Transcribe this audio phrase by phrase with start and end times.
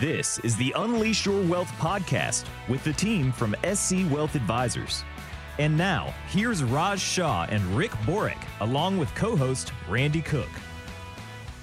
[0.00, 5.02] This is the Unleash Your Wealth podcast with the team from SC Wealth Advisors.
[5.58, 10.48] And now, here's Raj Shah and Rick Borick, along with co host Randy Cook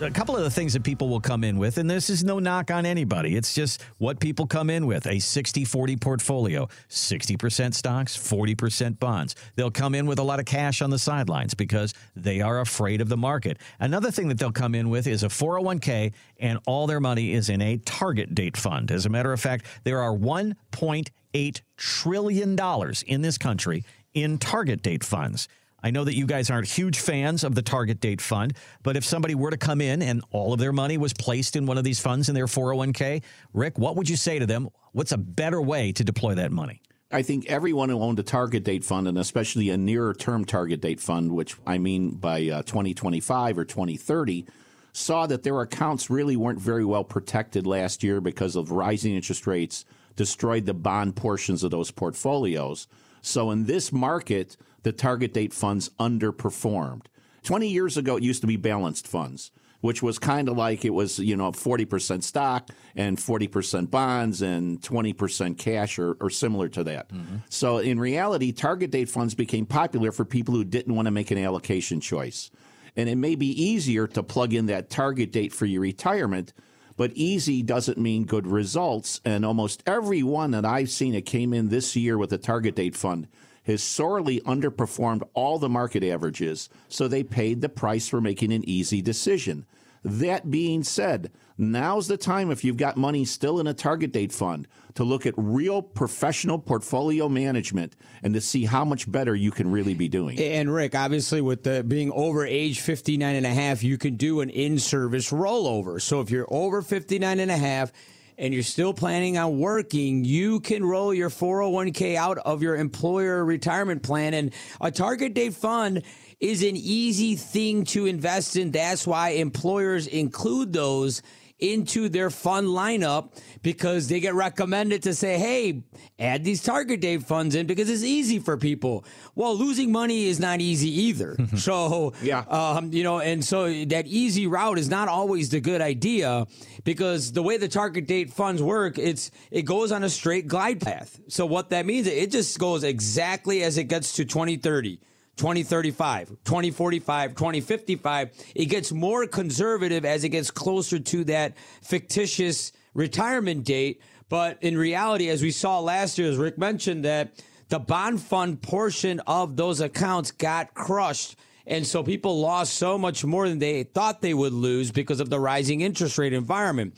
[0.00, 2.38] a couple of the things that people will come in with, and this is no
[2.38, 3.36] knock on anybody.
[3.36, 9.34] It's just what people come in with a 60 40 portfolio 60% stocks, 40% bonds.
[9.56, 13.00] They'll come in with a lot of cash on the sidelines because they are afraid
[13.00, 13.58] of the market.
[13.80, 17.48] Another thing that they'll come in with is a 401k, and all their money is
[17.48, 18.92] in a target date fund.
[18.92, 22.58] As a matter of fact, there are $1.8 trillion
[23.06, 25.48] in this country in target date funds.
[25.82, 29.04] I know that you guys aren't huge fans of the target date fund, but if
[29.04, 31.84] somebody were to come in and all of their money was placed in one of
[31.84, 34.68] these funds in their 401k, Rick, what would you say to them?
[34.92, 36.82] What's a better way to deploy that money?
[37.10, 40.80] I think everyone who owned a target date fund, and especially a nearer term target
[40.80, 44.46] date fund, which I mean by uh, 2025 or 2030,
[44.92, 49.46] saw that their accounts really weren't very well protected last year because of rising interest
[49.46, 49.84] rates,
[50.16, 52.88] destroyed the bond portions of those portfolios.
[53.20, 57.06] So in this market, the target date funds underperformed.
[57.42, 60.90] 20 years ago, it used to be balanced funds, which was kind of like it
[60.90, 66.84] was, you know, 40% stock and 40% bonds and 20% cash or, or similar to
[66.84, 67.08] that.
[67.08, 67.36] Mm-hmm.
[67.48, 71.30] So in reality, target date funds became popular for people who didn't want to make
[71.30, 72.50] an allocation choice.
[72.96, 76.52] And it may be easier to plug in that target date for your retirement
[76.98, 79.22] but easy doesn't mean good results.
[79.24, 82.74] And almost every one that I've seen that came in this year with a target
[82.74, 83.28] date fund
[83.62, 88.68] has sorely underperformed all the market averages, so they paid the price for making an
[88.68, 89.64] easy decision.
[90.04, 94.32] That being said, now's the time if you've got money still in a target date
[94.32, 99.50] fund to look at real professional portfolio management and to see how much better you
[99.50, 100.38] can really be doing.
[100.38, 104.40] And Rick, obviously with the being over age 59 and a half, you can do
[104.40, 106.00] an in-service rollover.
[106.00, 107.92] So if you're over 59 and a half,
[108.38, 113.44] and you're still planning on working, you can roll your 401k out of your employer
[113.44, 114.32] retirement plan.
[114.32, 116.02] And a target date fund
[116.40, 118.70] is an easy thing to invest in.
[118.70, 121.20] That's why employers include those
[121.58, 123.32] into their fund lineup
[123.62, 125.82] because they get recommended to say, hey,
[126.18, 129.04] add these target date funds in because it's easy for people.
[129.34, 131.36] Well, losing money is not easy either.
[131.56, 132.40] so, yeah.
[132.40, 136.46] Um, you know, and so that easy route is not always the good idea
[136.84, 140.80] because the way the target date funds work, it's it goes on a straight glide
[140.80, 141.20] path.
[141.28, 145.00] So what that means, it just goes exactly as it gets to 2030.
[145.38, 148.30] 2035, 2045, 2055.
[148.54, 154.02] It gets more conservative as it gets closer to that fictitious retirement date.
[154.28, 158.60] But in reality, as we saw last year, as Rick mentioned, that the bond fund
[158.60, 161.36] portion of those accounts got crushed.
[161.66, 165.30] And so people lost so much more than they thought they would lose because of
[165.30, 166.94] the rising interest rate environment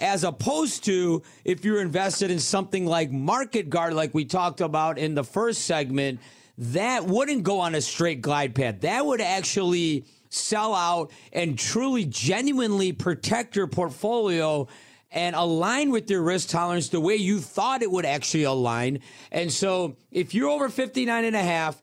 [0.00, 4.96] as opposed to if you're invested in something like market guard like we talked about
[4.96, 6.20] in the first segment
[6.58, 8.80] that wouldn't go on a straight glide path.
[8.80, 14.68] That would actually sell out and truly, genuinely protect your portfolio
[15.10, 19.00] and align with your risk tolerance the way you thought it would actually align.
[19.32, 21.80] And so if you're over 59 and a half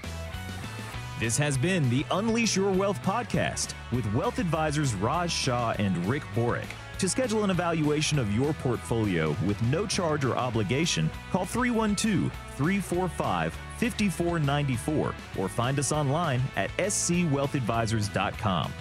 [1.19, 6.25] This has been the Unleash Your Wealth podcast with wealth advisors Raj Shah and Rick
[6.35, 6.69] Borick.
[6.99, 13.53] To schedule an evaluation of your portfolio with no charge or obligation, call 312 345
[13.79, 18.73] 5494 or find us online at scwealthadvisors.com.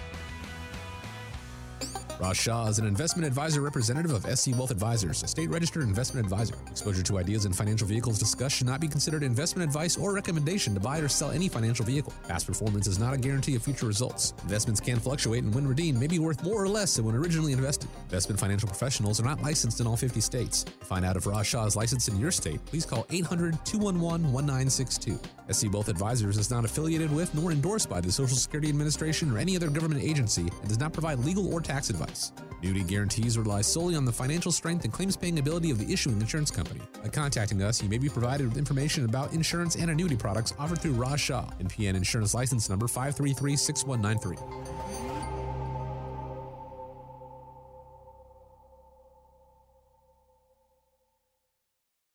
[2.18, 6.24] Ross Shaw is an investment advisor representative of SC Wealth Advisors, a state registered investment
[6.24, 6.54] advisor.
[6.70, 10.72] Exposure to ideas and financial vehicles discussed should not be considered investment advice or recommendation
[10.72, 12.14] to buy or sell any financial vehicle.
[12.26, 14.32] Past performance is not a guarantee of future results.
[14.44, 17.52] Investments can fluctuate and when redeemed may be worth more or less than when originally
[17.52, 17.90] invested.
[18.04, 20.64] Investment financial professionals are not licensed in all 50 states.
[20.64, 24.32] To find out if Ross Shaw is licensed in your state, please call 800 211
[24.32, 25.20] 1962.
[25.52, 29.38] SC Wealth Advisors is not affiliated with nor endorsed by the Social Security Administration or
[29.38, 32.32] any other government agency and does not provide legal or tax advice advice.
[32.58, 36.20] Annuity guarantees rely solely on the financial strength and claims paying ability of the issuing
[36.20, 36.80] insurance company.
[37.02, 40.80] By contacting us, you may be provided with information about insurance and annuity products offered
[40.80, 45.05] through Ross Shaw, NPN Insurance License Number 5336193.